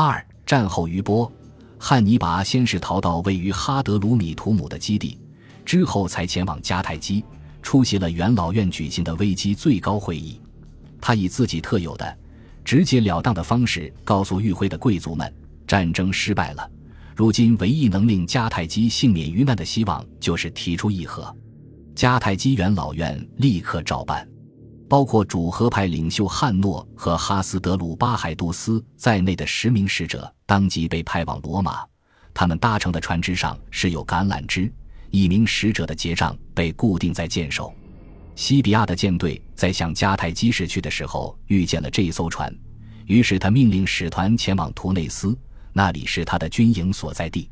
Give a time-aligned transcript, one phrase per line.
[0.00, 1.28] 二战后余波，
[1.76, 5.18] 汉尼拔先是逃到位于哈德鲁米图姆的基地，
[5.64, 7.24] 之后才前往迦太基，
[7.62, 10.40] 出席了元老院举行的危机最高会议。
[11.00, 12.16] 他以自己特有的、
[12.64, 15.34] 直截了当的方式告诉与会的贵族们：
[15.66, 16.70] 战争失败了，
[17.16, 21.36] 如今唯一能令迦太基幸免于难的希望就是提出议和。
[21.96, 24.24] 迦太基元老院立刻照办。
[24.88, 31.84] 包括主和派领袖汉诺和哈斯德鲁巴海杜斯在内的十名使者当即被派往罗马。
[32.32, 34.72] 他们搭乘的船只上是有橄榄枝。
[35.10, 37.72] 一名使者的结账被固定在舰首。
[38.34, 42.54] 西比亚的舰队在向迦太基驶去的时候遇见了这艘船，
[43.06, 45.36] 于是他命令使团前往图内斯，
[45.72, 47.50] 那里是他的军营所在地。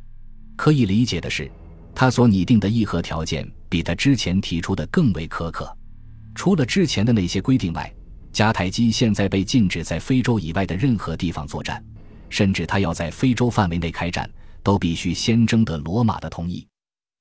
[0.54, 1.50] 可以理解的是，
[1.94, 5.74] 他所拟定的议和条件比他之前提出的更为苛刻。
[6.36, 7.92] 除了之前的那些规定外，
[8.30, 11.82] 迦太基现在被禁止在非洲以外的任何地方作战，
[12.28, 14.30] 甚至他要在非洲范围内开战，
[14.62, 16.64] 都必须先征得罗马的同意。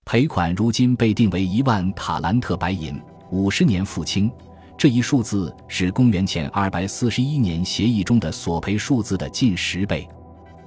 [0.03, 4.30] 赔款如今被定为一万塔兰特白银，五十年付清。
[4.78, 10.08] 这一数字是公元前二百四十一年协议中的索赔数字的近十倍。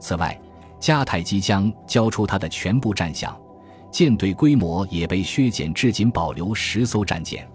[0.01, 0.41] 此外，
[0.81, 3.37] 迦太基将交出他的全部战饷，
[3.93, 7.47] 舰队规模也被削减至仅保留十艘战舰。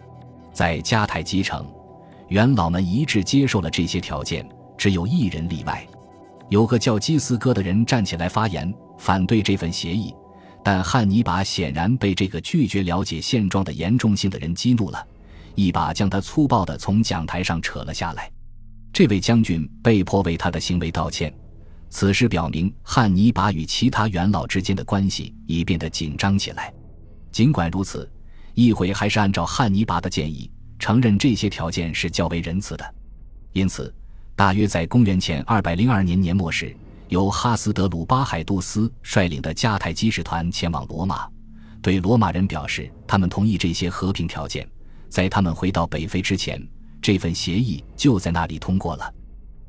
[0.53, 1.65] 在迦太基城，
[2.29, 5.85] 元老们一致接受了这些条件，只有一人例外。
[6.49, 10.13] 有个叫基斯哥的人站起来发言，反对这份协议。
[10.63, 15.05] 但汉尼拔显然被这个拒绝了解现状的严重性的人激怒了，
[15.55, 18.31] 一把将他粗暴地从讲台上扯了下来。
[18.93, 21.33] 这位将军被迫为他的行为道歉。
[21.89, 26.71] 此事表明，汉尼拔与其他元老之间的关系已变得紧张起来。
[27.31, 28.07] 尽管如此。
[28.53, 32.95] 议会还是按照汉尼拔的建议，承认这些条件是较为仁慈的。
[33.51, 33.93] 因此，
[34.35, 36.75] 大约在公元前二百零二年年末时，
[37.09, 41.27] 由哈斯德鲁巴海杜斯率领的迦太基使团前往罗马，
[41.81, 44.67] 对罗马人表示他们同意这些和平条件。
[45.09, 46.59] 在他们回到北非之前，
[47.01, 49.13] 这份协议就在那里通过了。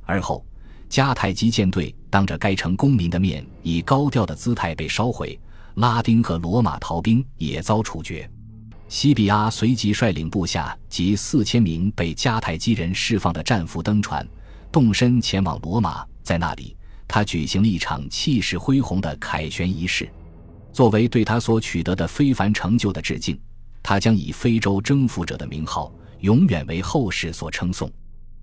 [0.06, 0.44] 而后，
[0.88, 5.38] 迦太基舰队当着该城公民的面，以高调的姿态被烧毁，
[5.74, 8.28] 拉丁和罗马逃兵也遭处决。
[8.88, 14.26] 西比阿随即率领部下及四千名被迦太基人释放的战俘登船，
[14.70, 16.04] 动身前往罗马。
[16.22, 20.08] 在那里，他举行了一场气势恢宏的凯旋仪式，
[20.72, 23.38] 作为对他所取得的非凡成就的致敬，
[23.82, 27.90] 他将以非洲征服者的名号永远为后世所称颂。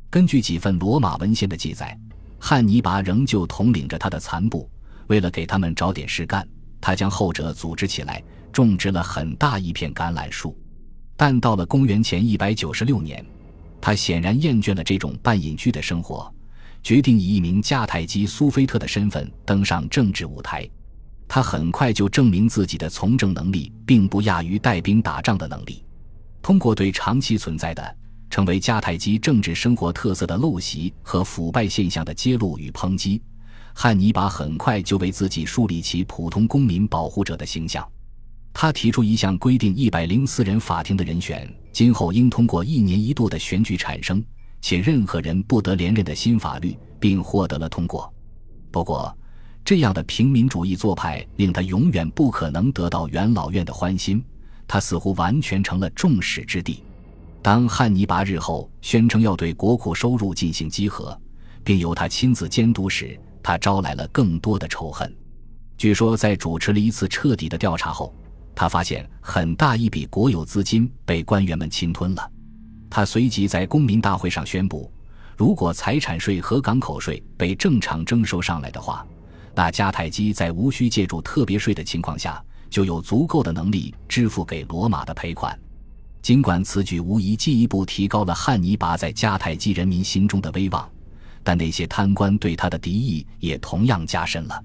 [0.09, 1.97] 根据几份罗马文献的记载，
[2.37, 4.69] 汉尼拔仍旧统领着他的残部，
[5.07, 6.47] 为了给他们找点事干，
[6.79, 8.21] 他将后者组织起来。
[8.51, 10.57] 种植了很大一片橄榄树，
[11.15, 13.25] 但到了公元前一百九十六年，
[13.79, 16.33] 他显然厌倦了这种半隐居的生活，
[16.83, 20.69] 决定以一名迦太基苏菲特的身份登上政治舞台。
[21.27, 25.83] 他很快就证明自己的从政能力并不亚于带兵打仗的能力。
[26.41, 27.97] 通过对长期存在的、
[28.29, 33.21] 成为迦太基政治生活特色的陋习和腐败现象的揭露与抨击，
[33.73, 37.87] 汉尼拔很快就为自己树立起普通公民保护者的形象。
[38.53, 44.23] 他提出一项规定：一百零四人法庭的人选今后应通过一年一度的选举产生，
[44.61, 48.13] 且任何人不得连任的新法律，并获得了通过。
[48.69, 49.17] 不过，
[49.63, 54.23] 这样的平民主义做派令他永远不可能得到元老院的欢心。
[54.67, 56.83] 他似乎完全成了众矢之的。
[57.41, 61.19] 当汉尼拔日后宣称要对国库收入进行稽核，
[61.63, 65.11] 并由他亲自监督时，他招来了更多的仇恨。
[65.77, 68.13] 据说，在主持了一次彻底的调查后。
[68.55, 72.31] 他发现很大一笔国有资金被官员们侵吞了，
[72.89, 74.91] 他随即在公民大会上宣布，
[75.37, 79.05] 如果财产税和港口税被正常征收上来的话，
[79.55, 85.57] 那迦太基在无需借助特别税的情况下，就有足够的能力支付给罗马的赔款。
[86.21, 90.87] 尽管此举无疑进一步提高了汉尼拔在迦太基人民心中的威望，
[91.43, 94.63] 但那些贪官对他的敌意也同样加深了。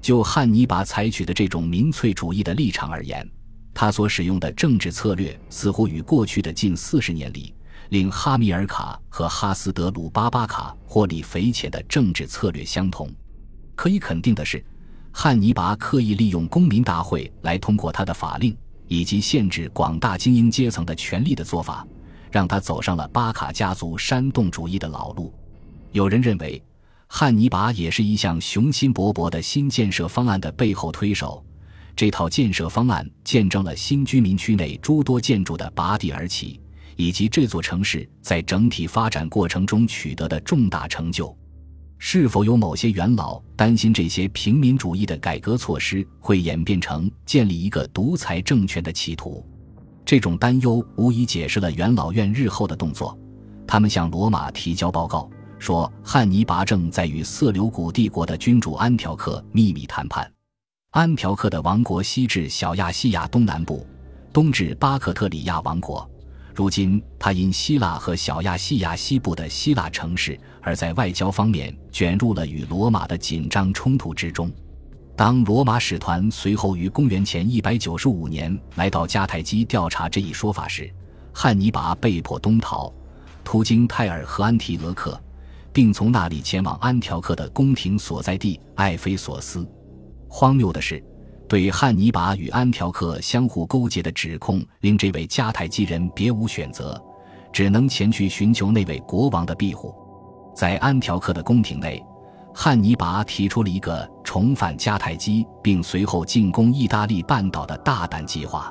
[0.00, 3.28] 就汉尼拔采取的这种民粹主义的立场而言，
[3.74, 7.54] 他所使用的政治策略似乎与过去的近四十年里
[7.90, 13.10] 令哈米尔卡和哈斯德鲁巴巴卡获利匪浅的政治策略相同。
[13.74, 14.64] 可以肯定的是，
[15.12, 18.56] 汉尼拔刻意利用公民大会来通过他的法令
[18.88, 21.86] 以及限制广大精英阶层的权利的做法，
[22.30, 25.32] 让他走上了巴卡家族煽动主义的老路。
[25.92, 26.62] 有人认为。
[27.12, 31.44] 汉尼拔也是一项雄心勃勃的新建设方案的背后推手，
[31.96, 36.60] 这套建设方案见证了新居民区内诸多建筑的拔地而起，
[36.94, 41.36] 以及这座城市在整体发展过程中取得的重大成就。
[41.98, 49.44] 是否有某些元老担心这些平民主义的改革措施会演变成建立一个独裁政权的企图？
[50.04, 53.18] 这种担忧无疑解释了元老院日后的动作。
[53.66, 55.28] 他们向罗马提交报告，
[55.60, 60.28] 说汉尼拔正在与色流古帝国的君主安条克秘密谈判。
[60.90, 63.86] 安条克的王国西至小亚细亚东南部，
[64.32, 66.10] 东至巴克特里亚王国。
[66.54, 74.50] 如今，他因希腊和小亚细亚西部的希腊城市，而在外交方面卷入了与罗马的紧张冲突之中。
[75.14, 80.90] 当罗马使团随后于公元前195年来到迦太基调查这一说法时，
[81.32, 82.92] 汉尼拔被迫东逃，
[83.44, 85.18] 途经泰尔和安提俄克，
[85.80, 89.66] 并从那里前往安条克的宫廷所在地艾菲索斯。
[90.28, 91.02] 荒谬的是。
[91.48, 97.02] 对汉尼拔与安条克相互勾结的指控，令这位迦太基人别无选择，
[97.50, 99.94] 只能前去寻求那位国王的庇护。
[100.54, 102.04] 在安条克的宫廷内，
[102.54, 108.70] 汉尼拔提出了一个重返迦太基，并随后进攻意大利半岛的大胆计划。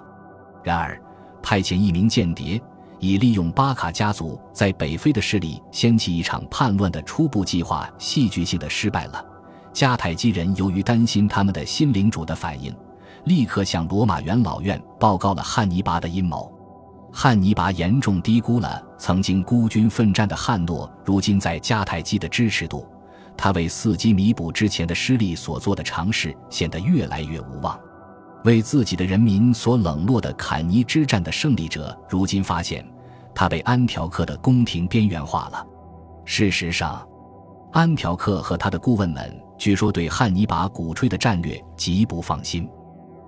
[0.63, 1.01] 然而，
[1.41, 2.61] 派遣一名间谍，
[2.99, 9.25] 以利用巴卡家族在北非的势力掀起一场叛乱的初步计划，戏剧性的失败了。
[9.73, 12.75] 迦太基人由于担心他们的新领主的反应，
[13.25, 16.51] 立刻向罗马元老院报告了汉尼拔的阴谋。
[17.11, 22.87] 汉尼拔严重低估了曾经孤军奋战的汉诺如今在迦太基的支持度，
[23.37, 27.79] 他为伺机弥补之前的失利所做的尝试显得越来越无望。
[28.45, 32.85] 为自己的人民所冷落的坎尼之战的胜利者，如今发现
[33.35, 35.65] 他被安条克的宫廷边缘化了。
[36.25, 37.07] 事实上，
[37.71, 39.43] 安条克和他的顾问们。
[39.57, 42.65] 据说对汉尼拔鼓吹的战略极不放心。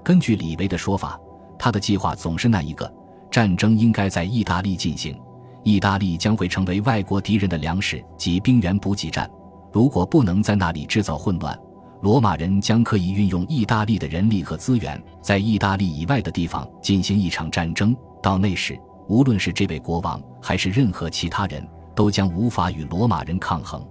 [0.02, 1.20] 根据李维的说法，
[1.60, 2.90] 他的计划总是那一个：
[3.30, 5.20] 战争应该在意大利进行，
[5.62, 9.30] 意大利将会成为外国敌人的粮食及兵源补给站。
[9.74, 11.60] 如果不能在那里制造混乱，
[12.02, 17.96] 罗马人将可以运用意大利的人力和资源，在意大利以外的地方进行一场战争。
[18.24, 21.64] 到那时，无论是这位国王还是任何其他人，
[21.96, 23.86] 都将无法与罗马人抗衡。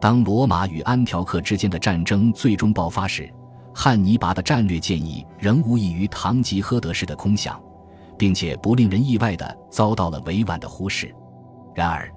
[0.00, 3.28] 当罗马与安条克之间的战争最终爆发时，
[3.74, 7.60] 汉尼拔的战略建议仍无异于堂吉诃德式的空想，
[8.16, 11.12] 并且不令人意外地遭到了委婉的忽视。
[11.74, 12.08] 然而，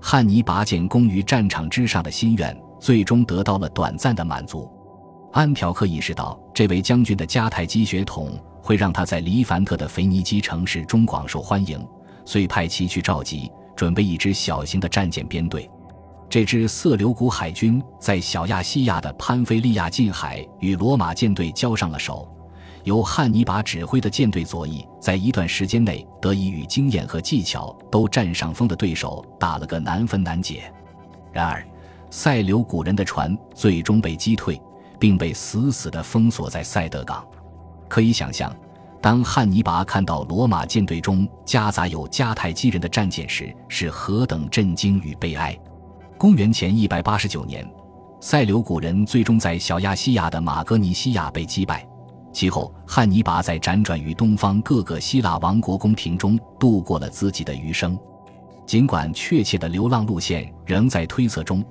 [0.00, 4.68] 汉尼拔建功于战场之上的心愿最终得到了短暂的满足。
[5.32, 11.86] 安条克意识到这位将军的迦太基血统会让他在黎凡特的腓尼基城市中广受欢迎，
[12.24, 15.70] 遂派其去召集准备一支小型的战舰编队。
[16.28, 22.28] 这支色流古海军在小亚细亚的潘菲利亚近海与罗马舰队交上了手，
[22.84, 30.72] 由汉尼拔指挥的舰队左翼在一段时间内得以与经验和技巧都占上风的对手打了个难分难解。
[31.32, 31.66] 然而，
[32.10, 34.60] 塞琉古人的船最终被击退，
[34.98, 37.24] 并被死死地封锁在塞德港。
[37.88, 38.54] 可以想象，
[39.00, 45.56] 当汉尼拔看到罗马舰队中夹杂有迦太基人的战舰时，是何等震惊与悲哀。
[46.18, 47.66] 公元前一百八十九年，
[48.20, 51.86] 塞琉古人最终在小亚细亚的马格尼西亚被击败。
[52.32, 57.98] 其后，汉尼拔在辗转于东方各个希腊王国宫廷中度过了自己的余生。
[58.66, 61.64] 尽管确切的流浪路线仍在推测中，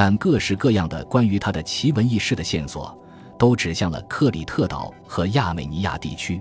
[0.00, 2.96] 但各式各样的关于他的奇闻异事的线索
[3.36, 6.40] 都指向了克里特岛和亚美尼亚地区。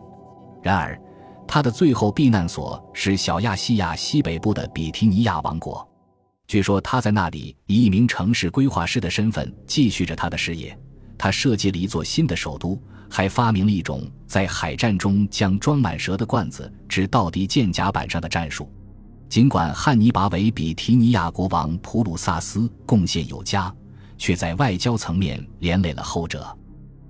[0.62, 0.96] 然而，
[1.48, 5.90] 他的最后避难所是小亚细亚西北部的比提尼亚王国。
[6.46, 10.78] 据说他在那里以一名城市规划师的身份继续着他的事业。
[11.18, 12.80] 他设计了一座新的首都，
[13.10, 18.72] 还发明了一种在海战中将装满蛇的罐子掷到敌舰甲板上的战术。
[19.30, 23.74] 尽管汉尼拔为比提尼亚国王普鲁萨斯贡献有加，
[24.18, 26.58] 却在外交层面连累了后者。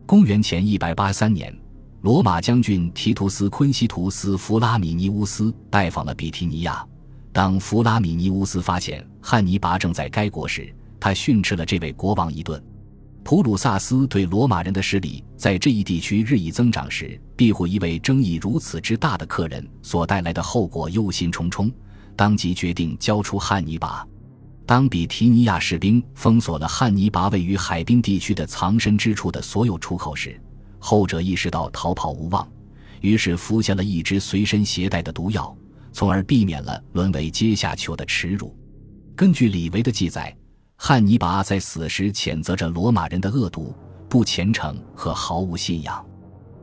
[0.06, 1.56] 公元前一百八三年，
[2.02, 6.86] 罗马将军提图斯·昆西图斯·弗拉米尼乌斯拜访了比提尼亚。
[7.32, 12.62] 当弗拉米尼乌斯发现汉尼拔正在该国时，他训斥了这位国王一顿。
[13.24, 21.72] 普鲁萨斯对罗马人的势力在这一地区日益增长时，庇护一位争议如此之大的客人所带来的后果忧心忡忡，
[22.18, 24.06] 当即决定交出汉尼拔。
[24.66, 30.38] 当比提尼亚士兵封锁了汉尼拔位于海滨地区的藏身之处的所有出口时，
[30.80, 32.46] 后者意识到逃跑无望，
[33.00, 35.56] 于是服下了一支随身携带的毒药。
[35.94, 38.56] 从而避免了沦为阶下囚的耻辱。
[39.16, 40.36] 根据李维的记载，
[40.76, 43.74] 汉尼拔在死时谴责着罗马人的恶毒、
[44.08, 46.06] 不虔诚和毫无信仰。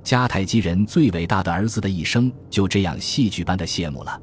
[0.04, 4.22] 迦太基人最伟大的儿子的一生就这样戏剧般的谢幕了。